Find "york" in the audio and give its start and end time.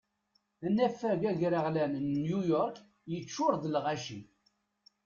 2.53-2.77